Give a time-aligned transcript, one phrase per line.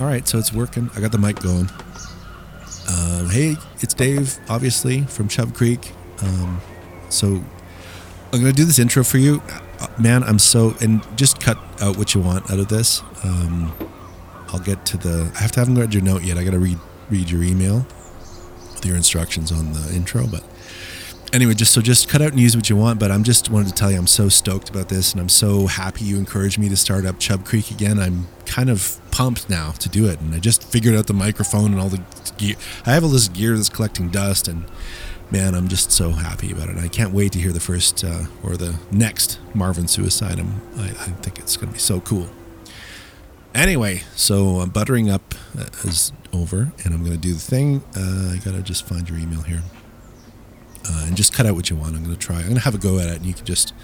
[0.00, 0.88] All right, so it's working.
[0.96, 1.68] I got the mic going.
[2.88, 5.92] Um, hey, it's Dave, obviously from Chub Creek.
[6.22, 6.62] Um,
[7.10, 7.42] so
[8.32, 9.42] I'm gonna do this intro for you,
[9.78, 10.22] uh, man.
[10.22, 13.02] I'm so and just cut out what you want out of this.
[13.22, 13.74] Um,
[14.48, 15.30] I'll get to the.
[15.34, 16.38] I have to haven't read your note yet.
[16.38, 16.78] I got to read
[17.10, 17.86] read your email
[18.72, 20.42] with your instructions on the intro, but
[21.34, 22.98] anyway, just so just cut out and use what you want.
[22.98, 25.66] But I'm just wanted to tell you I'm so stoked about this, and I'm so
[25.66, 27.98] happy you encouraged me to start up Chub Creek again.
[27.98, 31.72] I'm kind of pumped now to do it, and I just figured out the microphone
[31.72, 32.02] and all the
[32.38, 32.56] gear.
[32.86, 34.64] I have all this gear that's collecting dust, and
[35.30, 36.78] man, I'm just so happy about it.
[36.78, 40.40] I can't wait to hear the first uh, or the next Marvin Suicide.
[40.40, 42.30] I, I think it's going to be so cool.
[43.54, 47.82] Anyway, so uh, buttering up uh, is over, and I'm going to do the thing.
[47.94, 49.60] Uh, I got to just find your email here.
[50.88, 51.94] Uh, and just cut out what you want.
[51.94, 52.36] I'm going to try.
[52.36, 53.74] I'm going to have a go at it, and you can just,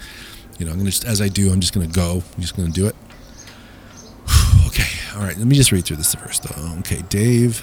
[0.58, 2.22] you know, I'm going to just, as I do, I'm just going to go.
[2.34, 2.97] I'm just going to do it.
[5.17, 5.36] All right.
[5.39, 6.78] Let me just read through this first, though.
[6.81, 7.03] Okay.
[7.09, 7.62] Dave.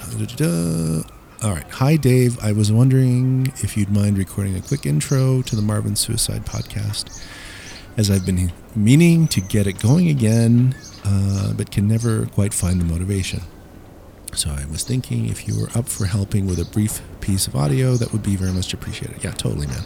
[1.42, 1.70] All right.
[1.70, 2.36] Hi, Dave.
[2.42, 7.22] I was wondering if you'd mind recording a quick intro to the Marvin Suicide podcast,
[7.96, 12.80] as I've been meaning to get it going again, uh, but can never quite find
[12.80, 13.42] the motivation.
[14.34, 17.54] So I was thinking if you were up for helping with a brief piece of
[17.54, 19.22] audio, that would be very much appreciated.
[19.22, 19.84] Yeah, totally, man.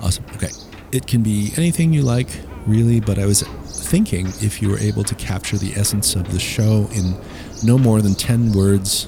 [0.00, 0.24] Awesome.
[0.34, 0.48] Okay.
[0.92, 2.28] It can be anything you like,
[2.66, 6.38] really, but I was thinking if you were able to capture the essence of the
[6.38, 7.16] show in
[7.64, 9.06] no more than 10 words.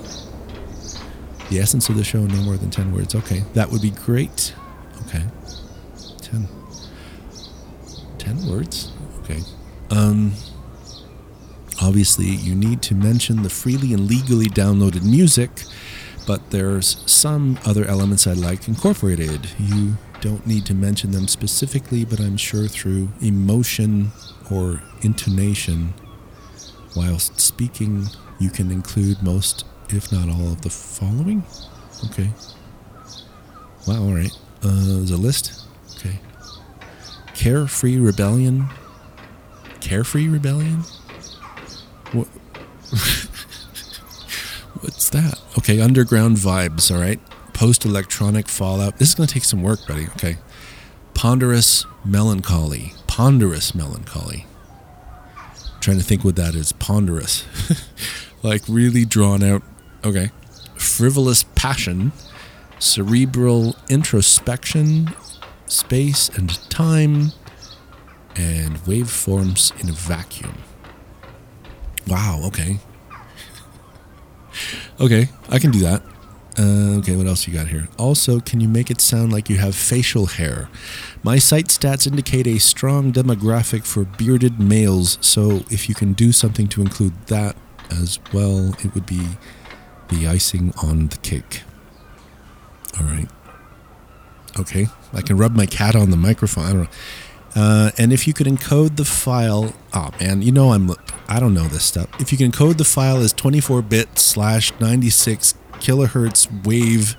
[1.51, 3.15] The essence of the show no more than 10 words.
[3.15, 3.45] Okay.
[3.53, 4.55] That would be great.
[5.07, 5.25] Okay.
[6.23, 6.49] 10.
[8.19, 8.91] 10 words?
[9.21, 9.41] Okay.
[9.91, 10.33] Um,
[11.83, 15.51] obviously, you need to mention the freely and legally downloaded music,
[16.27, 19.51] but there's some other elements I'd like incorporated.
[19.59, 24.11] You don't need to mention them specifically, but I'm sure through emotion
[24.51, 25.93] or intonation,
[26.97, 28.07] whilst speaking,
[28.41, 31.45] you can include most, if not all, of the following.
[32.07, 32.31] Okay.
[33.87, 34.33] Wow, all right.
[34.63, 35.67] Uh, list.
[35.99, 36.19] Okay.
[37.35, 38.71] Carefree Rebellion.
[39.83, 40.85] Carefree Rebellion?
[42.13, 42.29] What?
[44.81, 45.39] What's that?
[45.59, 47.21] Okay, underground vibes, all right.
[47.55, 48.99] Post electronic fallout.
[48.99, 50.07] This is going to take some work, buddy.
[50.09, 50.37] Okay.
[51.15, 52.93] Ponderous melancholy.
[53.07, 54.47] Ponderous melancholy.
[55.47, 56.73] I'm trying to think what that is.
[56.73, 57.45] Ponderous.
[58.43, 59.63] like really drawn out.
[60.05, 60.31] Okay.
[60.75, 62.13] Frivolous passion.
[62.81, 65.15] Cerebral introspection.
[65.67, 67.31] Space and time.
[68.37, 70.59] And waveforms in a vacuum.
[72.07, 72.79] Wow, okay.
[75.01, 76.01] Okay, I can do that.
[76.57, 77.89] Uh, okay, what else you got here?
[77.99, 80.69] Also, can you make it sound like you have facial hair?
[81.23, 86.31] My site stats indicate a strong demographic for bearded males, so if you can do
[86.31, 87.57] something to include that
[87.91, 89.37] as well, it would be
[90.09, 91.63] the icing on the cake.
[93.01, 93.29] All right.
[94.59, 96.65] Okay, I can rub my cat on the microphone.
[96.65, 96.89] I don't know.
[97.57, 100.91] Uh, and if you could encode the file, oh man, you know I'm,
[101.29, 102.09] I don't know this stuff.
[102.21, 107.17] If you can encode the file as 24-bit slash 96 kilohertz wave,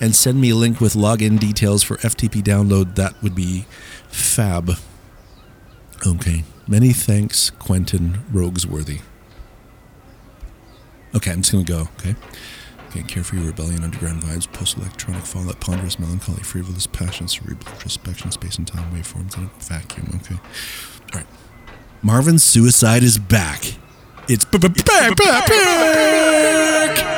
[0.00, 3.66] and send me a link with login details for FTP download, that would be
[4.08, 4.72] fab.
[6.06, 9.00] Okay, many thanks, Quentin Roguesworthy.
[11.14, 11.88] Okay, I'm just gonna go.
[12.00, 12.16] Okay.
[12.90, 18.68] Okay, carefree rebellion, underground vibes, post-electronic fallout, ponderous melancholy, frivolous passion, cerebral introspection, space and
[18.68, 20.20] time waveforms in a vacuum.
[20.22, 20.36] Okay,
[21.12, 21.26] all right.
[22.02, 23.74] Marvin's suicide is back.
[24.28, 27.13] It's back, back, back.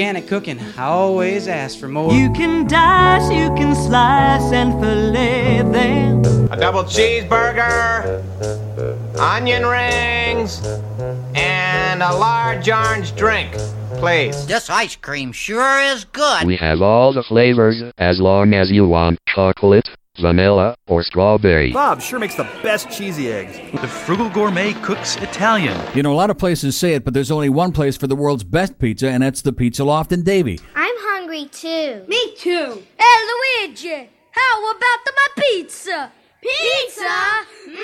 [0.00, 0.58] Organic cooking.
[0.78, 2.10] I always ask for more.
[2.10, 6.24] You can dice, you can slice and fillet them.
[6.50, 8.24] A double cheeseburger,
[9.18, 10.66] onion rings,
[11.34, 13.52] and a large orange drink,
[13.98, 14.46] please.
[14.46, 16.46] This ice cream sure is good.
[16.46, 19.89] We have all the flavors as long as you want chocolate,
[20.20, 21.72] vanilla, or strawberry.
[21.72, 23.56] Bob sure makes the best cheesy eggs.
[23.80, 25.76] The Frugal Gourmet cooks Italian.
[25.94, 28.16] You know, a lot of places say it, but there's only one place for the
[28.16, 30.60] world's best pizza, and that's the Pizza Loft in Davie.
[30.74, 32.04] I'm hungry too.
[32.08, 32.82] Me too.
[32.98, 33.18] Hey,
[33.66, 36.12] Luigi, how about the, my pizza?
[36.40, 37.46] Pizza?
[37.68, 37.80] Mmm.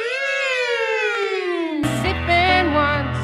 [2.03, 3.19] Sipping once,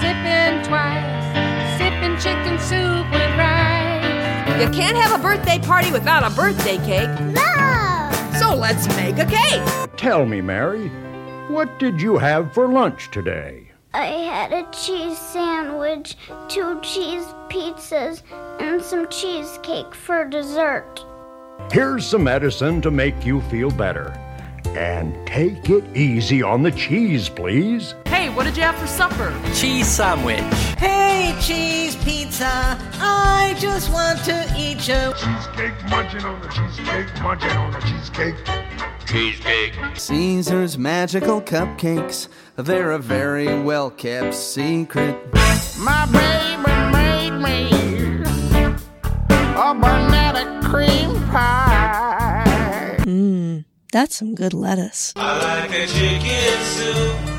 [0.00, 4.60] sipping twice, sipping chicken soup with rice.
[4.60, 7.10] You can't have a birthday party without a birthday cake.
[7.20, 7.55] No!
[8.56, 9.90] So let's make a cake.
[9.98, 10.88] Tell me, Mary,
[11.48, 13.68] what did you have for lunch today?
[13.92, 16.16] I had a cheese sandwich,
[16.48, 18.22] two cheese pizzas,
[18.58, 21.04] and some cheesecake for dessert.
[21.70, 24.18] Here's some medicine to make you feel better.
[24.68, 27.94] And take it easy on the cheese, please.
[28.16, 29.30] Hey, what did you have for supper?
[29.54, 30.40] Cheese sandwich.
[30.78, 32.48] Hey, cheese pizza,
[32.98, 35.12] I just want to eat you.
[35.20, 38.34] Cheesecake, munching on the cheesecake, munching on the cheesecake.
[39.06, 39.74] Cheesecake.
[39.98, 45.14] Caesar's magical cupcakes, they're a very well kept secret.
[45.78, 47.68] My baby made me
[49.56, 52.96] a banana cream pie.
[53.00, 55.12] Mmm, that's some good lettuce.
[55.16, 57.35] I like a chicken soup,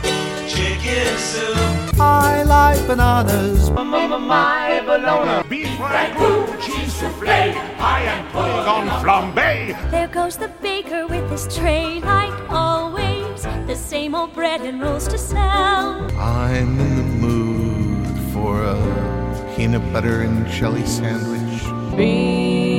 [0.48, 2.00] chicken soup.
[2.00, 3.70] I like bananas.
[3.72, 5.48] My bologna.
[5.50, 9.92] Beef ragout, cheese souffle, pie and pudding on flambe.
[9.92, 13.44] There goes the baker with his tray, like always.
[13.68, 16.10] The same old bread and rolls to sell.
[16.18, 21.64] I'm in the mood for a peanut butter and jelly sandwich.
[21.98, 22.77] Bean burrito.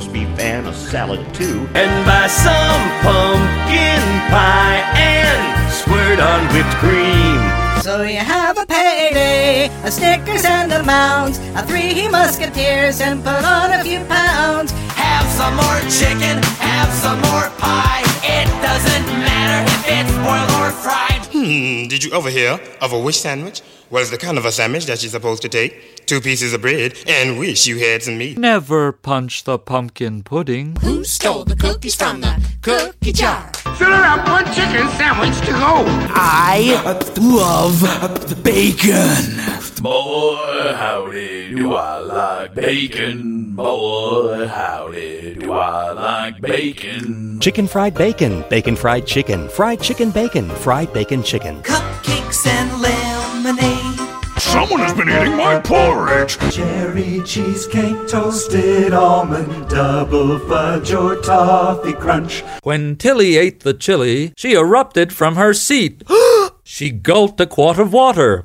[0.00, 1.68] Roast beef and a salad too.
[1.74, 4.00] And buy some pumpkin
[4.32, 7.36] pie and squirt on whipped cream.
[7.82, 13.44] So you have a payday, a Snickers and a Mounds, a Three Musketeers, and put
[13.44, 14.72] on a few pounds.
[14.96, 18.00] Have some more chicken, have some more pie.
[18.24, 21.09] It doesn't matter if it's boiled or fried.
[21.40, 23.62] Hmm, did you ever hear of a wish sandwich?
[23.88, 26.60] Well, it's the kind of a sandwich that you're supposed to take two pieces of
[26.60, 28.36] bread and wish you had some meat.
[28.36, 30.76] Never punch the pumpkin pudding.
[30.82, 33.50] Who stole the cookies from the cookie jar?
[33.78, 35.84] Fill her up one chicken sandwich to go.
[36.12, 36.82] I
[37.16, 37.80] love
[38.28, 39.59] the bacon.
[39.80, 43.54] Boy, howdy, do I like bacon.
[43.54, 47.40] Boy, howdy, do I like bacon.
[47.40, 51.62] Chicken fried bacon, bacon fried chicken, fried chicken bacon, fried bacon chicken.
[51.62, 53.98] Cupcakes and lemonade.
[54.38, 56.36] Someone has been eating my porridge.
[56.54, 62.42] Cherry cheesecake, toasted almond, double fudge or toffee crunch.
[62.64, 66.04] When Tilly ate the chili, she erupted from her seat.
[66.72, 68.44] she gulped a quart of water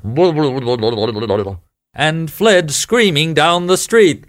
[1.94, 4.24] and fled screaming down the street.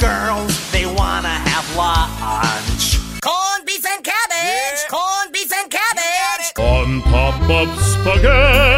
[0.00, 2.96] Girls, they wanna have lunch.
[3.20, 4.80] Corned beef and cabbage!
[4.80, 4.88] Yeah.
[4.88, 6.52] Corned beef and cabbage!
[6.58, 8.75] On top of spaghetti.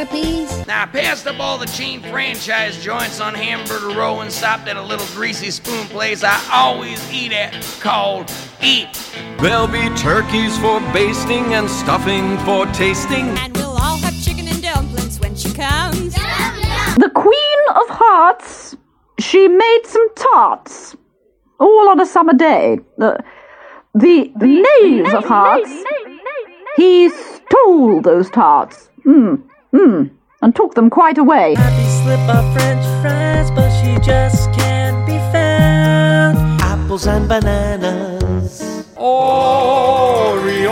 [0.00, 0.66] I can have cheeseburger, please.
[0.66, 4.82] Now, past up all the chain franchise joints on Hamburger Row and stopped at a
[4.82, 8.88] little greasy spoon place I always eat at called Eat.
[9.38, 13.28] There'll be turkeys for basting and stuffing for tasting.
[13.38, 16.14] And we'll all have chicken and dumplings when she comes.
[16.14, 18.76] The Queen of Hearts,
[19.18, 20.96] she made some tarts,
[21.58, 22.78] all on a summer day.
[23.00, 23.16] Uh,
[23.94, 25.70] the the knave of hearts,
[26.76, 29.42] he stole those tarts, mm,
[29.72, 30.10] mm,
[30.42, 31.54] and took them quite away.
[31.56, 36.36] Happy slip of French fries, but she just can't be found.
[36.60, 38.86] Apples and bananas.
[38.96, 40.70] Oreos,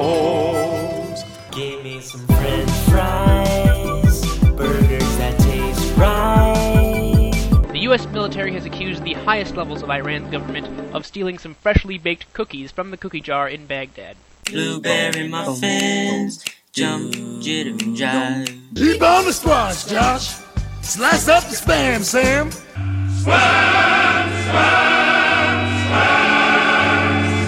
[0.00, 1.24] Oreos.
[1.52, 4.24] Give me some French fries,
[4.56, 7.32] burgers that taste right.
[7.72, 8.06] The U.S.
[8.06, 12.70] military has accused the highest levels of Iran's government of stealing some freshly baked cookies
[12.72, 14.16] from the cookie jar in Baghdad.
[14.50, 18.48] Blueberry muffins, jump, jitter, and jive.
[18.74, 20.34] Keep on the squash, Josh.
[20.82, 22.50] Slice up the spam, Sam.
[22.50, 24.26] Spam, spam,
[25.86, 27.46] spam,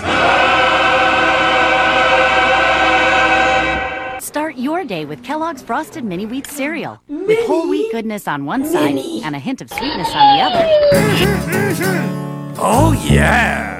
[4.14, 4.22] spam.
[4.22, 7.00] Start your day with Kellogg's Frosted Mini Wheat Cereal.
[7.08, 10.68] With whole wheat goodness on one side and a hint of sweetness on the other.
[12.58, 13.71] Oh, yeah.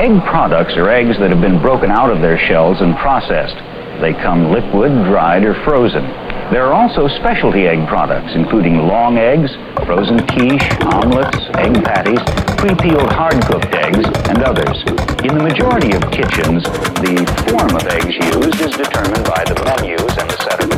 [0.00, 3.52] Egg products are eggs that have been broken out of their shells and processed.
[4.00, 6.00] They come liquid, dried, or frozen.
[6.48, 9.52] There are also specialty egg products, including long eggs,
[9.84, 10.64] frozen quiche,
[10.96, 12.24] omelets, egg patties,
[12.56, 14.80] pre-peeled hard-cooked eggs, and others.
[15.20, 16.64] In the majority of kitchens,
[17.04, 17.20] the
[17.52, 20.69] form of eggs used is determined by the menus and the set of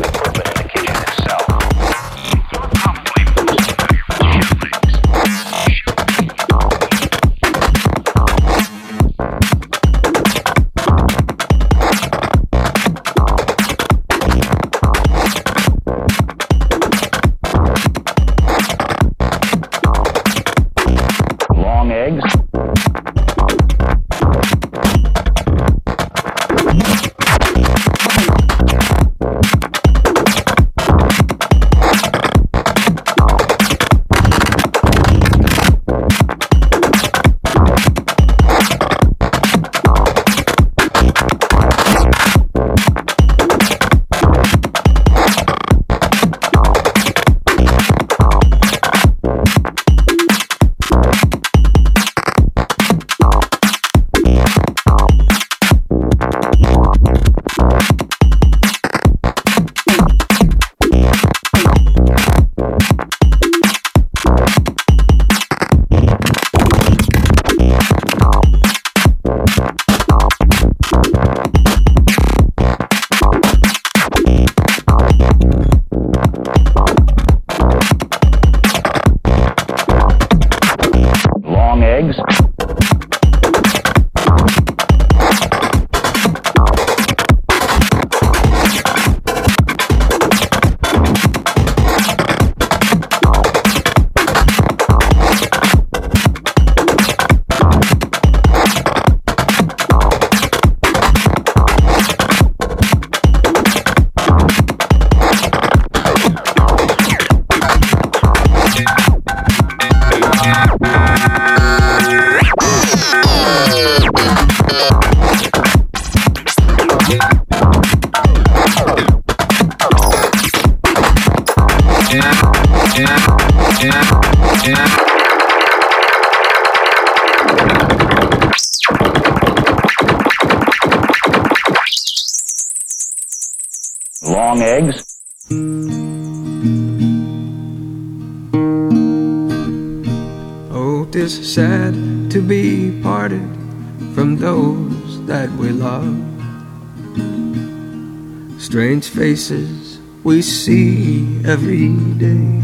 [149.13, 152.63] faces we see every day.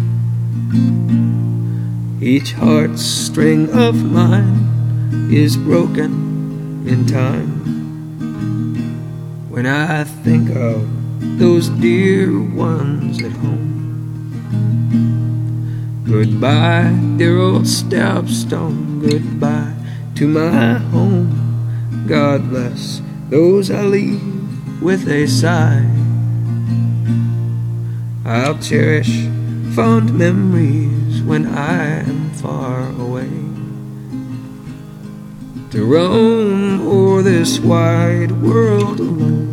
[2.24, 7.58] Each heartstring of mine is broken in time.
[9.50, 10.88] When I think of
[11.38, 13.66] those dear ones at home.
[16.06, 19.02] Goodbye, dear old stepstone.
[19.02, 19.74] Goodbye
[20.16, 22.04] to my home.
[22.06, 25.97] God bless those I leave with a sigh.
[28.28, 29.08] I'll cherish
[29.74, 33.30] fond memories when I am far away.
[35.70, 39.48] To roam o'er this wide world alone.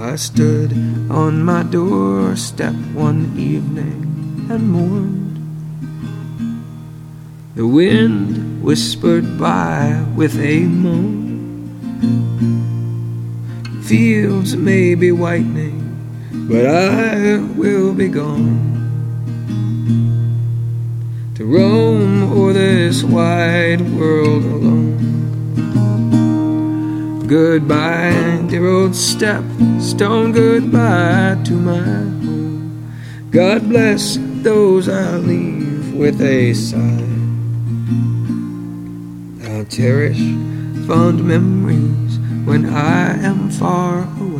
[0.00, 0.72] I stood
[1.10, 5.36] on my doorstep one evening and mourned.
[7.56, 11.28] The wind whispered by with a moan.
[13.82, 15.81] Fields may be whitening,
[16.48, 18.72] but I will be gone.
[21.36, 24.92] To roam o'er this wide world alone.
[27.26, 29.42] Goodbye, dear old step
[29.80, 30.32] stone.
[30.32, 32.92] Goodbye to my home.
[33.30, 36.78] God bless those I leave with a sigh.
[39.48, 40.18] I'll cherish
[40.86, 44.31] fond memories when I am far away.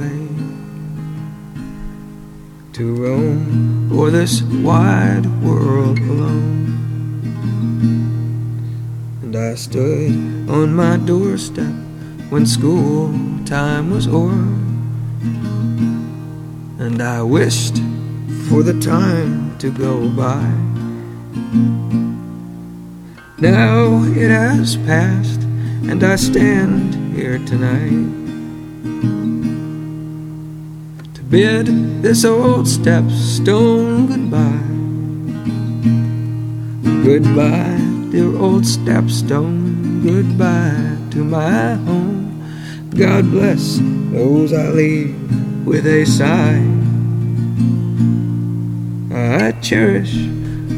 [2.74, 6.72] To roam o'er this wide world alone.
[9.22, 11.74] And I stood on my doorstep
[12.30, 13.12] when school
[13.44, 14.48] time was o'er.
[16.82, 17.76] And I wished
[18.48, 20.42] for the time to go by.
[23.38, 25.42] Now it has passed,
[25.90, 28.22] and I stand here tonight.
[31.33, 31.66] Bid
[32.03, 34.68] this old stepstone goodbye.
[37.03, 40.05] Goodbye, dear old stepstone.
[40.05, 42.37] Goodbye to my home.
[42.90, 43.79] God bless
[44.12, 45.16] those I leave
[45.66, 46.61] with a sigh.
[49.16, 50.12] I cherish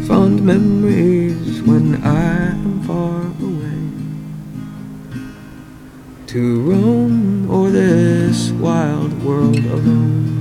[0.06, 3.90] fond memories when I am far away.
[6.28, 10.33] To roam o'er this wild world alone.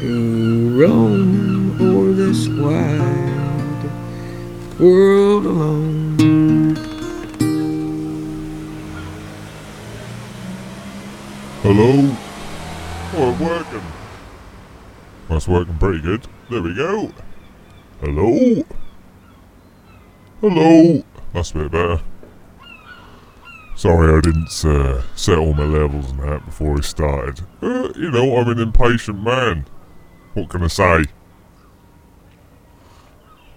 [0.00, 3.90] To roam o'er this wide
[4.80, 6.76] world alone.
[11.62, 12.16] Hello?
[13.12, 13.82] Oh, I'm working.
[15.28, 16.26] That's working pretty good.
[16.48, 17.12] There we go.
[18.00, 18.64] Hello?
[20.40, 21.04] Hello?
[21.34, 22.00] That's a bit better.
[23.80, 27.40] Sorry I didn't uh, set all my levels and that before I started.
[27.62, 29.64] Uh, you know, I'm an impatient man.
[30.34, 31.04] What can I say?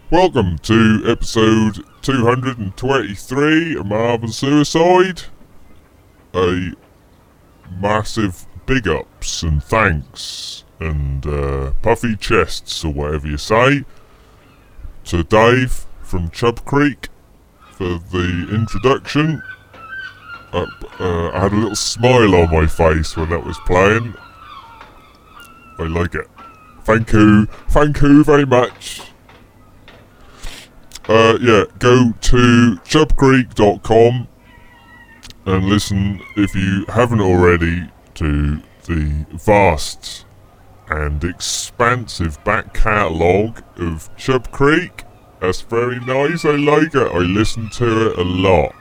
[0.09, 5.23] Welcome to episode 223 of Marvin Suicide.
[6.33, 6.71] A
[7.81, 13.83] massive big ups and thanks and uh, puffy chests or whatever you say
[15.03, 17.09] to Dave from Chub Creek
[17.73, 19.43] for the introduction.
[20.53, 20.67] Uh,
[20.99, 24.13] uh, I had a little smile on my face when that was playing.
[25.79, 26.27] I like it.
[26.83, 27.47] Thank you.
[27.69, 29.01] Thank you very much.
[31.09, 34.27] Uh, yeah, go to chubcreek.com
[35.45, 40.25] and listen, if you haven't already, to the vast
[40.87, 45.03] and expansive back catalogue of Chub Creek.
[45.41, 47.11] That's very nice, I like it.
[47.11, 48.73] I listen to it a lot.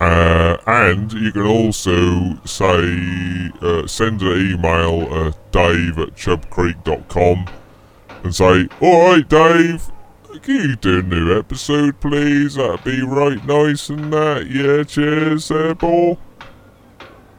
[0.00, 7.46] Uh, and you can also say, uh, send an email at dave at chubcreek.com
[8.24, 9.90] and say, Alright, Dave,
[10.42, 12.54] can you do a new episode, please?
[12.54, 14.46] That'd be right nice and that.
[14.46, 16.16] Yeah, cheers there, boy.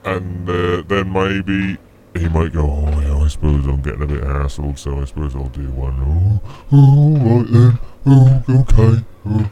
[0.04, 1.78] And uh, then maybe
[2.14, 5.36] he might go, oh, yeah, I suppose I'm getting a bit hassled, so I suppose
[5.36, 6.42] I'll do one.
[6.42, 7.80] Oh, oh right then.
[8.06, 9.04] Oh, okay.
[9.26, 9.52] Oh.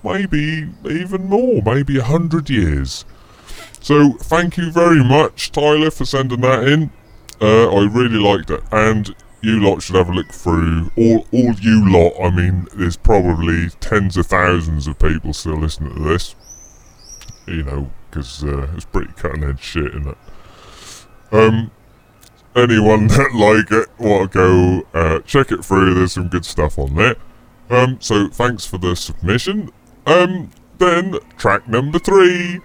[0.03, 3.05] Maybe even more, maybe 100 years.
[3.87, 6.91] So thank you very much, Tyler, for sending that in.
[7.41, 8.61] Uh, I really liked it.
[8.73, 10.91] And you lot should have a look through.
[10.97, 15.95] All, all you lot, I mean, there's probably tens of thousands of people still listening
[15.95, 16.35] to this.
[17.47, 20.19] You know, because uh, it's pretty cutting edge shit, isn't it?
[21.31, 21.71] Um,
[22.57, 25.95] anyone that like it, want to go uh, check it through.
[25.95, 27.15] There's some good stuff on there.
[27.71, 29.71] Um, so thanks for the submission.
[30.07, 32.63] Um, then track number three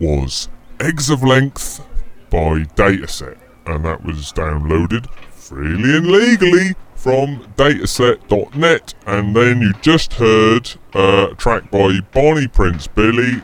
[0.00, 0.48] was
[0.80, 1.84] Eggs of Length
[2.30, 8.94] by Datassette, and that was downloaded freely and legally from datassette.net.
[9.06, 13.42] And then you just heard uh, a track by Bonnie Prince Billy,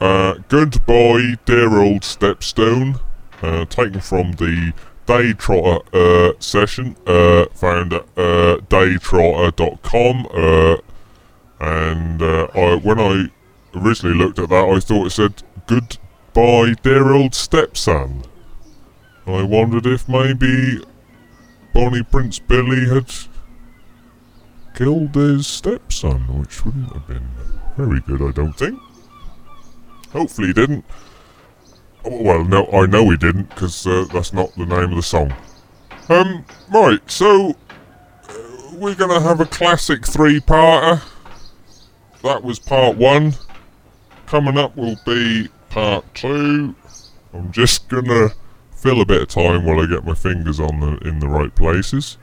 [0.00, 3.00] uh, Goodbye Dear Old Stepstone,
[3.42, 4.72] uh, taken from the
[5.06, 10.26] Daytrotter uh, session, uh, found at uh, daytrotter.com.
[10.32, 10.76] Uh,
[11.58, 13.30] and uh, I, when I
[13.74, 18.22] originally looked at that, I thought it said Goodbye Dear Old Stepson.
[19.26, 20.84] I wondered if maybe
[21.74, 23.12] Bonnie Prince Billy had
[24.76, 27.28] killed his stepson, which wouldn't have been
[27.76, 28.78] very good, I don't think.
[30.12, 30.84] Hopefully he didn't.
[32.04, 35.02] Oh, well, no, I know he didn't, because uh, that's not the name of the
[35.02, 35.34] song.
[36.08, 38.34] Um, right, so uh,
[38.74, 41.02] we're gonna have a classic three-parter.
[42.22, 43.34] That was part one.
[44.26, 46.74] Coming up will be part two.
[47.34, 48.30] I'm just gonna
[48.74, 51.54] fill a bit of time while I get my fingers on the in the right
[51.54, 52.16] places.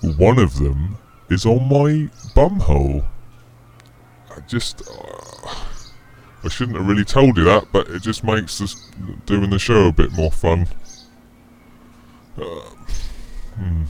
[0.00, 3.06] One of them is on my bumhole.
[4.30, 4.88] I just.
[4.88, 5.54] Uh,
[6.44, 8.76] I shouldn't have really told you that, but it just makes us
[9.26, 10.68] doing the show a bit more fun.
[12.38, 12.60] Uh,
[13.56, 13.82] hmm.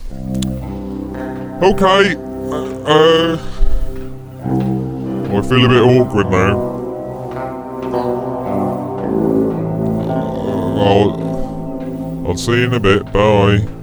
[1.62, 2.16] Okay.
[2.96, 3.36] Uh,
[5.36, 8.33] I feel a bit awkward now.
[10.76, 13.12] I'll, I'll see you in a bit.
[13.12, 13.73] Bye.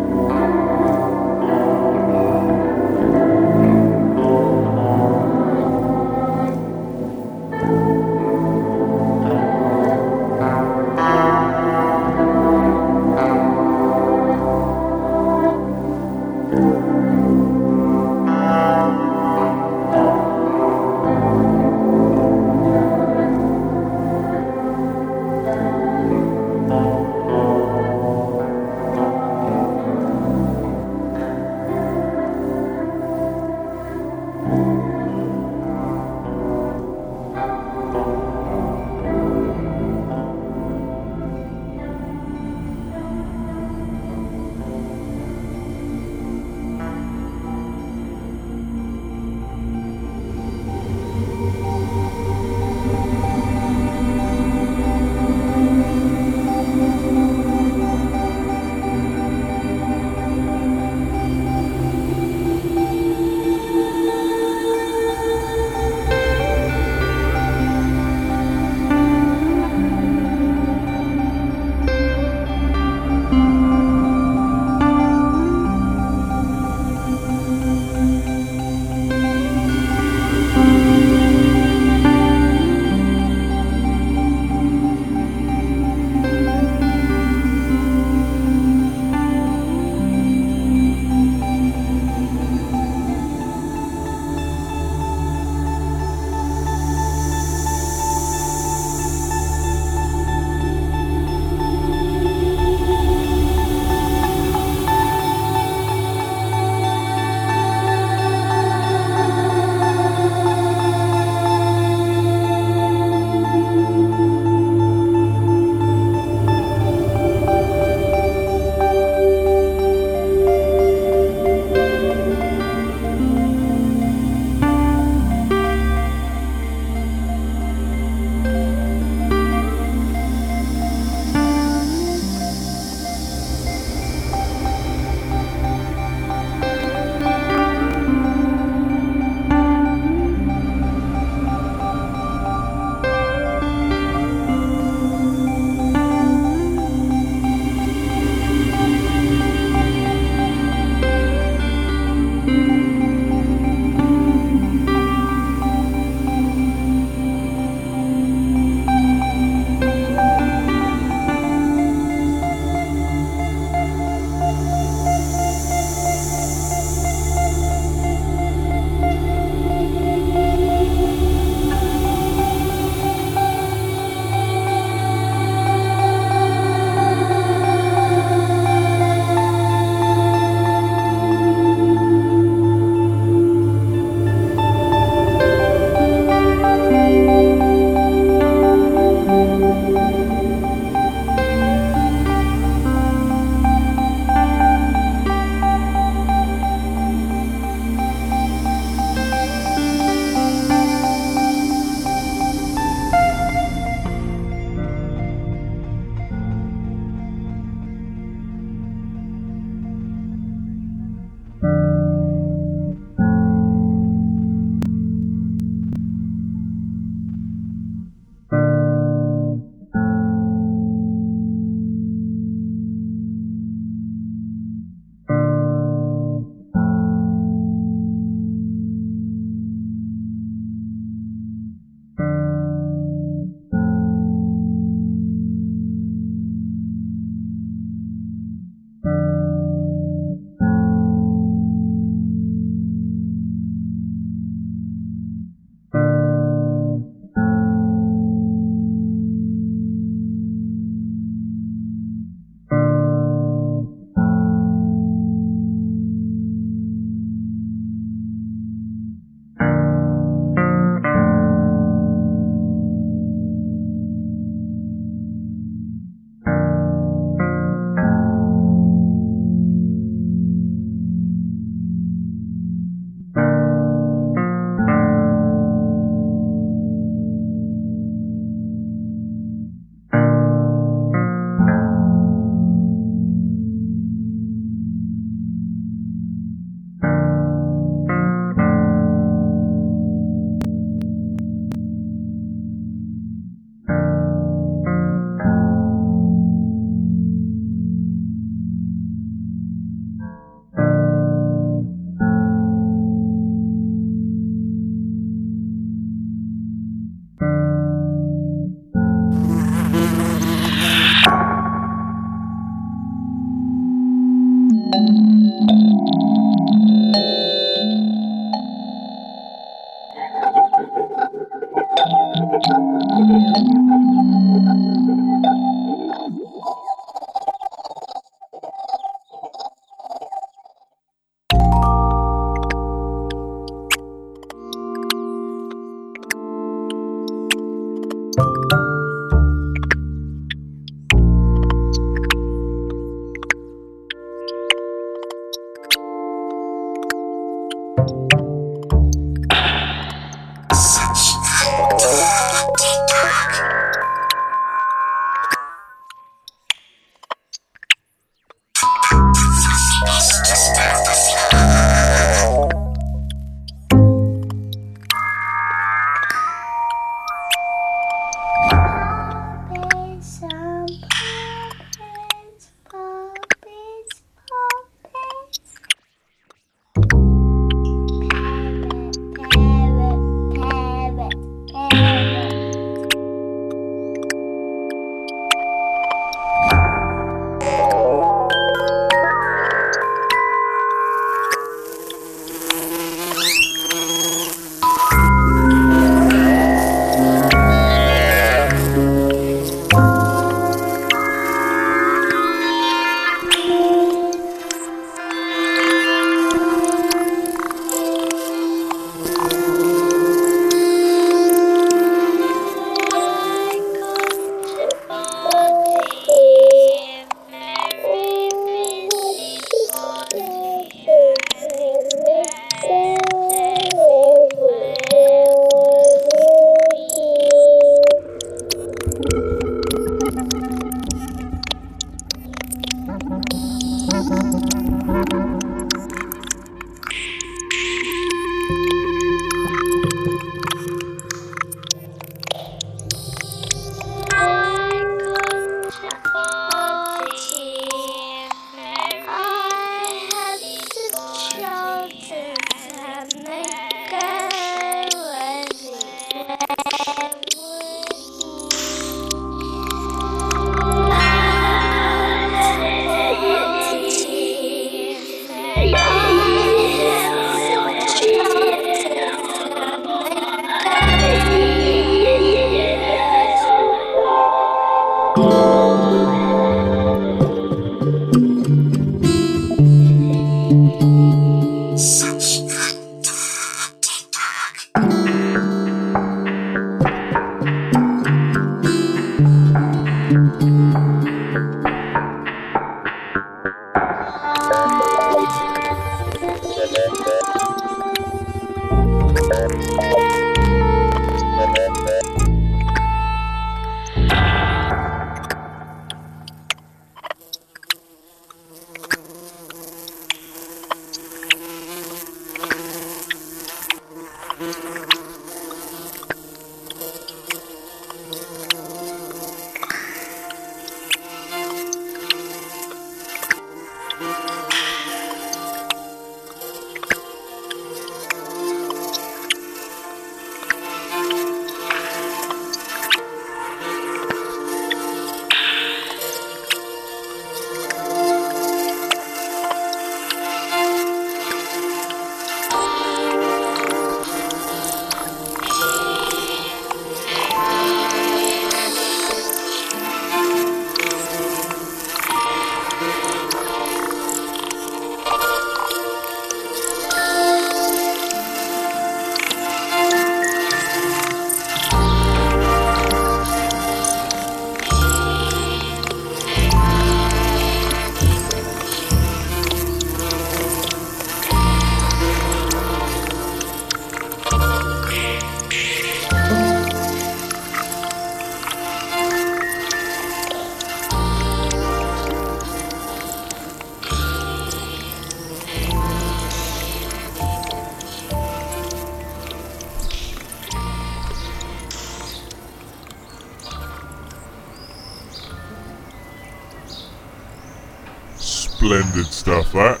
[599.44, 600.00] Stuff, that.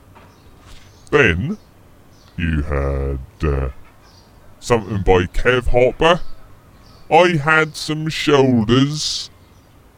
[1.10, 1.56] Then,
[2.36, 3.70] you had uh,
[4.58, 6.20] something by Kev Hopper.
[7.10, 9.30] I had some shoulders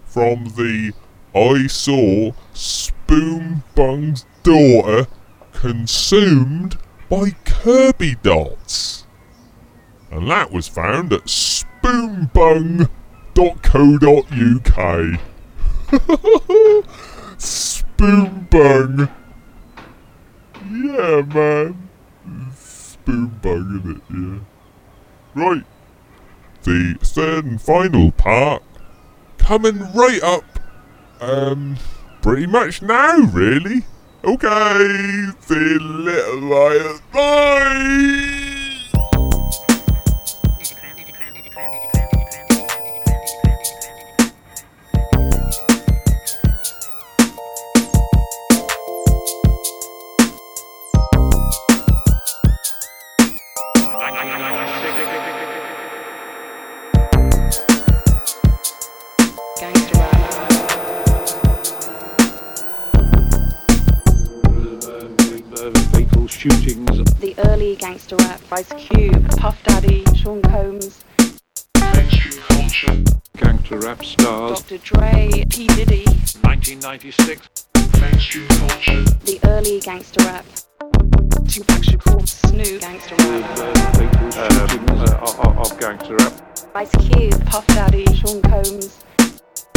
[0.04, 0.92] from the
[1.34, 5.06] I saw Spoon Bung's daughter
[5.52, 6.76] consumed
[7.08, 9.06] by Kirby dots.
[10.10, 12.88] And that was found at spoombung.co.uk.
[17.38, 19.10] Spoombung.
[20.70, 21.88] Yeah, man.
[22.54, 24.40] Spoombung, in it, yeah.
[25.34, 25.64] Right.
[26.62, 28.62] The third and final part
[29.38, 30.51] coming right up.
[31.22, 31.76] Um,
[32.20, 33.84] pretty much now, really.
[34.24, 36.98] Okay, see you later.
[37.12, 38.51] Bye!
[76.82, 77.48] 1996.
[79.24, 80.44] the early gangster rap,
[81.46, 84.30] Tupac Shakur, Snoop, gangster rap, Fatal
[84.68, 86.32] shootings uh, of gangster rap.
[86.74, 88.98] Ice Cube, Puff Daddy, Sean Combs,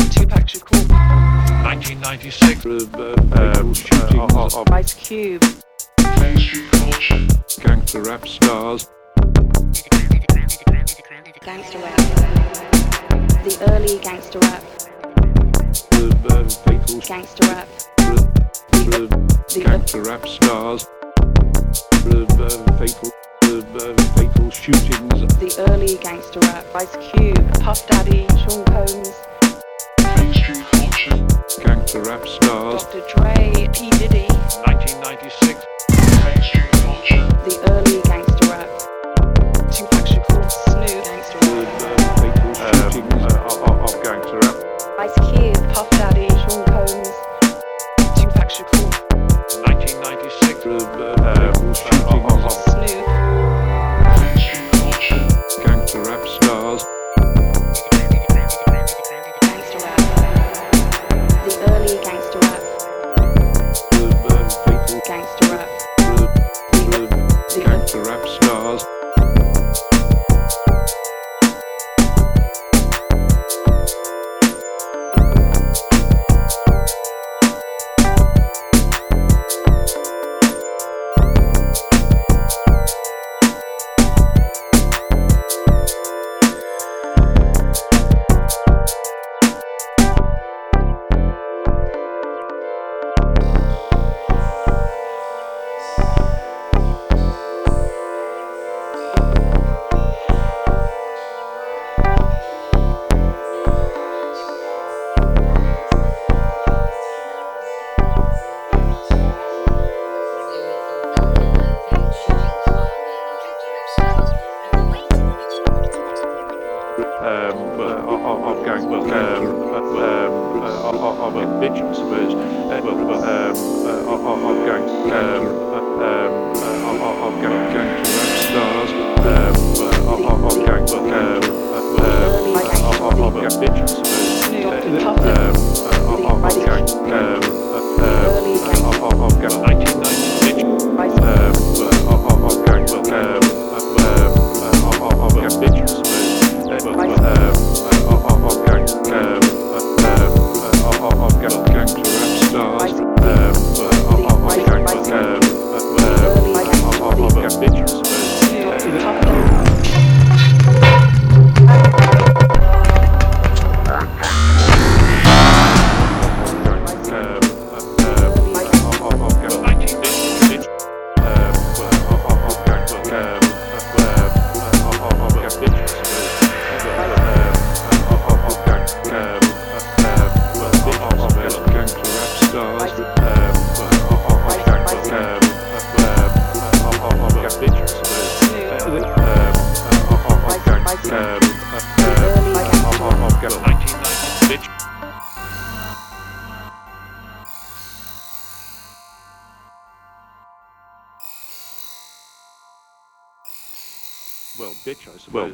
[0.10, 0.90] Tupac Shakur,
[1.64, 2.66] 1996.
[2.66, 5.44] Uh, fatal shootings of Ice Cube,
[7.62, 8.90] gangster rap stars.
[11.44, 11.98] gangster rap,
[13.44, 14.95] the early gangster rap, Uh, fatal
[17.02, 17.68] gangster rap,
[19.54, 20.88] gangster rap stars.
[22.80, 23.12] Fatal
[24.16, 25.22] fatal shootings.
[25.40, 29.14] the early gangster rap, Ice Cube, Puff Daddy, Sean Combs,
[31.64, 32.84] Gangster rap stars.
[32.84, 33.04] Dr.
[33.16, 33.90] Dre, P.
[33.92, 34.28] Diddy,
[34.66, 35.75] 1996.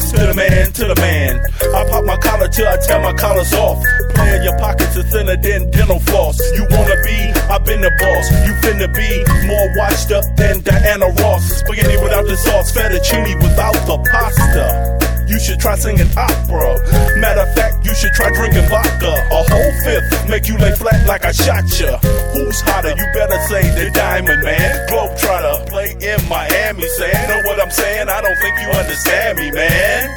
[0.00, 1.40] next to the man, to the man.
[1.74, 3.82] I pop my collar till I tear my collars off.
[4.14, 6.38] Playing your pockets is thinner than dental floss.
[6.56, 7.18] You wanna be?
[7.50, 8.26] I've been the boss.
[8.46, 9.10] You finna be
[9.46, 11.44] more washed up than Diana Ross.
[11.60, 15.09] Spaghetti without the sauce, fettuccine without the pasta.
[15.30, 16.74] You should try singing opera.
[17.22, 19.14] Matter of fact, you should try drinking vodka.
[19.30, 22.02] A whole fifth make you lay flat like I shot ya.
[22.34, 22.90] Who's hotter?
[22.90, 24.88] You better say the diamond man.
[24.90, 26.82] Globe try to play in Miami.
[26.98, 28.08] Say, know what I'm saying?
[28.08, 30.10] I don't think you understand me, man.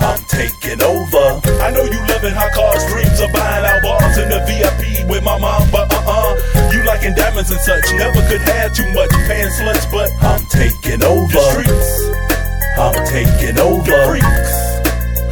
[0.00, 1.26] I'm taking over.
[1.62, 5.22] I know you living high cars, dreams of buying out bars in the VIP with
[5.22, 6.70] my mom, but uh uh.
[6.74, 7.86] You liking diamonds and such.
[7.94, 11.30] Never could have too much paying sluts, but I'm taking over.
[11.30, 12.29] The streets.
[12.78, 14.18] I'm taking over.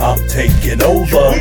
[0.01, 1.35] I'm taking over.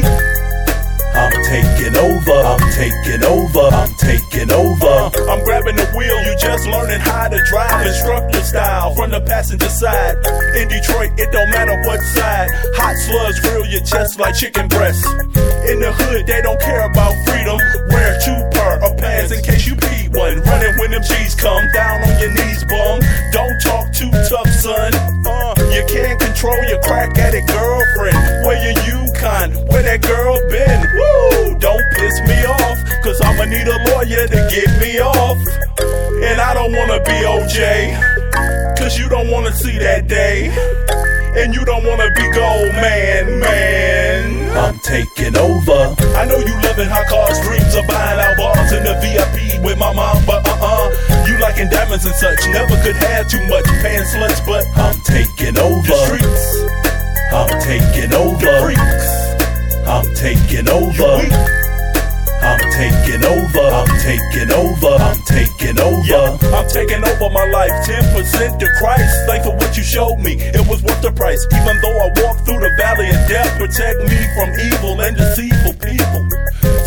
[1.17, 2.37] I'm taking over.
[2.45, 3.67] I'm taking over.
[3.73, 5.09] I'm taking over.
[5.29, 6.17] I'm grabbing the wheel.
[6.25, 7.87] You just learning how to drive.
[7.87, 10.17] Instructor style from the passenger side.
[10.55, 12.49] In Detroit, it don't matter what side.
[12.77, 15.05] Hot slugs grill your chest like chicken breast.
[15.67, 17.57] In the hood, they don't care about freedom.
[17.89, 20.39] Wear two pair of pants in case you pee one.
[20.41, 23.01] Running when them G's come down on your knees, bum.
[23.31, 24.93] Don't talk too tough, son.
[25.73, 28.45] You can't control your crack addict girlfriend.
[28.45, 29.51] Where your Yukon?
[29.67, 30.79] Where that girl been?
[30.95, 31.59] Woo!
[31.59, 35.37] Don't piss me off, cause I'ma need a lawyer to get me off.
[36.23, 40.49] And I don't wanna be OJ, cause you don't wanna see that day.
[41.35, 44.57] And you don't wanna be gold man, man.
[44.57, 45.95] I'm taking over.
[46.17, 49.77] I know you living high cars, dreams of buying out bars in the VIP with
[49.77, 51.06] my mom, but uh uh.
[51.37, 52.39] You liking diamonds and such.
[52.49, 55.87] Never could have too much paying sluts, but I'm taking over.
[55.87, 56.65] The streets.
[57.31, 58.37] I'm taking over.
[58.39, 59.87] The freaks.
[59.87, 61.66] I'm taking over.
[62.41, 63.65] I'm taking over.
[63.67, 64.93] I'm taking over.
[65.01, 66.03] I'm taking over.
[66.05, 67.71] Yeah, I'm taking over my life.
[67.85, 69.13] 10% to Christ.
[69.27, 70.37] Thanks for what you showed me.
[70.39, 71.45] It was worth the price.
[71.53, 75.73] Even though I walked through the valley of death, protect me from evil and deceitful
[75.81, 76.23] people.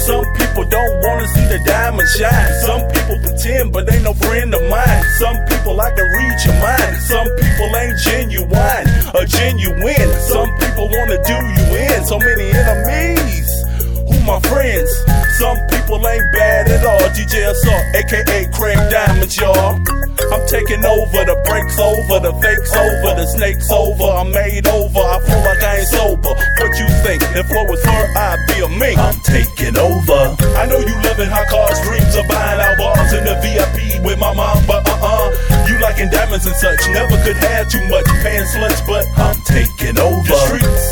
[0.01, 2.53] Some people don't wanna see the diamond shine.
[2.64, 5.05] Some people pretend, but they no friend of mine.
[5.18, 6.96] Some people like to read your mind.
[7.05, 10.11] Some people ain't genuine, or genuine.
[10.32, 12.05] Some people wanna do you in.
[12.07, 13.51] So many enemies.
[14.26, 14.90] My friends?
[15.38, 17.00] Some people ain't bad at all.
[17.16, 19.80] DJ Assault, aka Craig Diamonds, y'all.
[20.30, 24.04] I'm taking over, the breaks over, the fakes over, the snakes over.
[24.04, 26.32] I'm made over, I feel like I ain't sober.
[26.36, 27.24] What you think?
[27.34, 28.98] If flow was her, I'd be a mink.
[29.00, 30.36] I'm taking over.
[30.60, 34.18] I know you loving high cars, dreams of buying out bars in the VIP with
[34.20, 35.66] my mom, but uh uh.
[35.66, 36.80] You liking diamonds and such.
[36.92, 40.22] Never could have too much paying sluts, but I'm taking over.
[40.22, 40.86] The streets.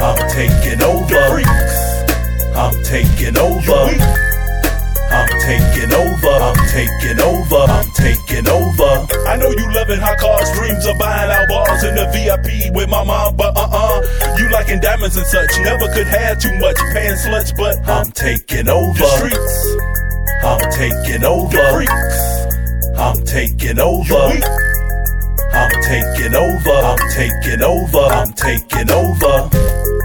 [0.00, 1.06] I'm taking over.
[1.06, 1.87] The freaks.
[2.58, 3.86] I'm taking over.
[5.14, 6.34] I'm taking over.
[6.42, 7.62] I'm taking over.
[7.70, 9.06] I'm taking over.
[9.30, 12.90] I know you loving high cars, dreams of buying out bars in the VIP with
[12.90, 14.36] my mom, but uh uh.
[14.38, 15.50] You liking diamonds and such.
[15.60, 18.98] Never could have too much paying sluts, but I'm taking over.
[18.98, 19.76] The streets.
[20.42, 21.56] I'm taking over.
[21.56, 22.98] The freaks.
[22.98, 24.34] I'm taking over.
[25.54, 26.70] I'm taking over.
[26.74, 27.98] I'm taking over.
[27.98, 29.97] I'm taking over.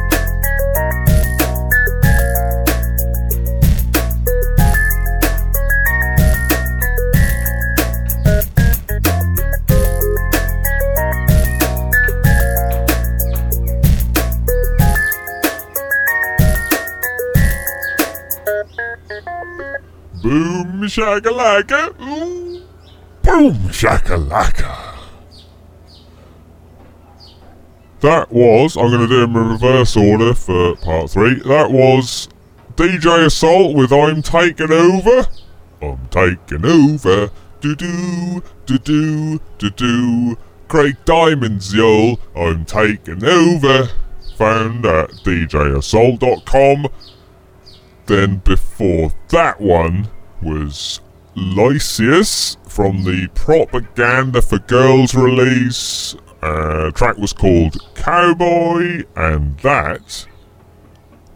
[20.24, 21.94] Boom shakalaka.
[22.02, 22.62] Ooh.
[23.22, 24.96] Boom shakalaka.
[28.00, 31.36] That was, I'm going to do them in reverse order for part three.
[31.42, 32.30] That was
[32.76, 35.28] DJ Assault with I'm Taking Over.
[35.82, 37.30] I'm taking over.
[37.60, 40.38] Do do, do do, do do.
[40.70, 42.20] Craig Diamonds, y'all.
[42.36, 43.90] I'm taking over.
[44.38, 46.88] Found at djassault.com.
[48.06, 50.10] Then before that one
[50.42, 51.00] was
[51.36, 56.16] Lycius from the Propaganda for Girls release.
[56.42, 60.28] Uh, track was called Cowboy, and that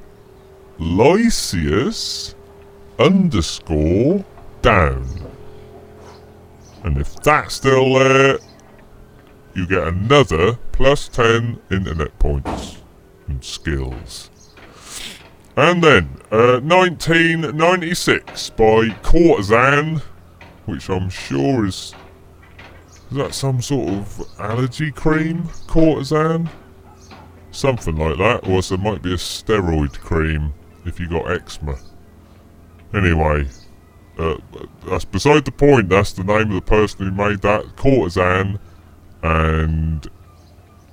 [0.78, 2.34] Lycius
[2.98, 4.24] underscore
[4.62, 5.06] down.
[6.82, 8.38] And if that's still there,
[9.54, 12.82] you get another plus 10 internet points
[13.28, 14.30] and skills.
[15.56, 20.02] And then, uh, 1996 by Courtezan,
[20.66, 21.94] which I'm sure is.
[23.10, 25.44] Is that some sort of allergy cream?
[25.68, 26.50] Courtezan?
[27.54, 30.52] Something like that, or there might be a steroid cream
[30.84, 31.78] if you got eczema.
[32.92, 33.46] Anyway,
[34.18, 34.38] uh,
[34.86, 35.88] that's beside the point.
[35.88, 38.58] That's the name of the person who made that Courtezan,
[39.22, 40.10] and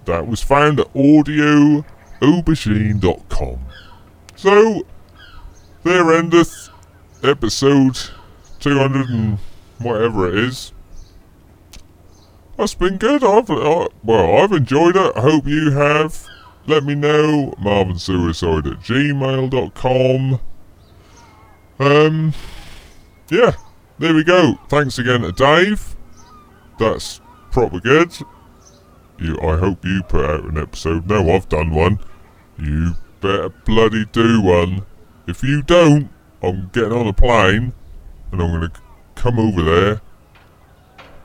[0.06, 3.60] that was found at audioaubergine.com.
[4.36, 4.86] So,
[5.82, 6.70] there endeth
[7.24, 7.98] episode
[8.60, 9.40] 200 and
[9.80, 10.74] whatever it is.
[12.56, 13.24] That's been good.
[13.24, 15.14] I've, I, well, I've enjoyed it.
[15.16, 16.28] I hope you have.
[16.68, 17.54] Let me know.
[17.60, 20.40] MarvinSuicide at gmail.com.
[21.80, 22.34] Um,
[23.30, 23.54] yeah,
[23.98, 24.60] there we go.
[24.70, 25.96] Thanks again to Dave.
[26.78, 28.14] That's proper good.
[29.20, 31.08] You, I hope you put out an episode.
[31.08, 32.00] No, I've done one.
[32.58, 34.86] You better bloody do one.
[35.28, 36.10] If you don't,
[36.44, 37.74] I'm getting on a plane
[38.32, 38.72] and I'm gonna
[39.16, 40.02] come over there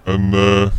[0.06, 0.70] and uh,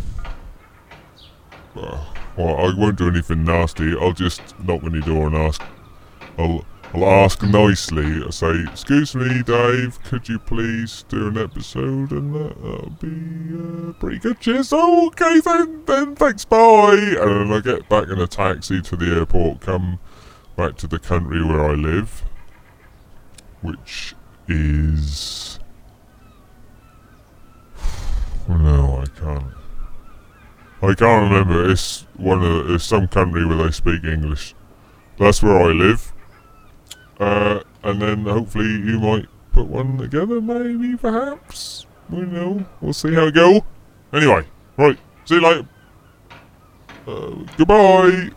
[1.75, 2.05] uh,
[2.37, 3.95] well, I won't do anything nasty.
[3.99, 5.61] I'll just knock on your door and ask.
[6.37, 6.63] I'll
[6.93, 8.21] I'll ask nicely.
[8.23, 13.89] I'll say, "Excuse me, Dave, could you please do an episode?" And that, that'll be
[13.89, 14.39] uh, pretty good.
[14.39, 14.71] Cheers.
[14.71, 15.83] Oh, okay then.
[15.85, 16.45] Then thanks.
[16.45, 16.93] Bye.
[16.93, 19.61] And then I get back in a taxi to the airport.
[19.61, 19.99] Come
[20.55, 22.23] back to the country where I live,
[23.61, 24.15] which
[24.47, 25.59] is.
[28.49, 29.56] No, I can't.
[30.81, 31.69] I can't remember.
[31.69, 34.53] It's one of the, it's some country where they speak English.
[35.17, 36.13] That's where I live.
[37.19, 41.87] Uh, and then hopefully you might put one together, maybe, perhaps.
[42.09, 42.65] We know.
[42.79, 43.65] We'll see how it go.
[44.13, 44.45] Anyway,
[44.77, 44.97] right.
[45.25, 45.67] See you later.
[47.07, 48.29] Uh, goodbye.